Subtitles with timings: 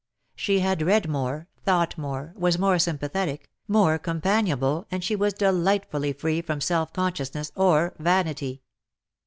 [0.35, 5.31] She had read more, thought more, was more sympathetic, more com panionable, and she was
[5.31, 8.63] delightfully free from self consciousness or vanity.